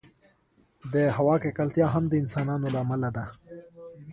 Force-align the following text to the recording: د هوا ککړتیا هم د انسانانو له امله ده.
د 0.93 0.95
هوا 1.15 1.35
ککړتیا 1.43 1.87
هم 1.93 2.03
د 2.09 2.13
انسانانو 2.21 2.67
له 2.73 2.79
امله 2.85 3.09
ده. 3.17 3.25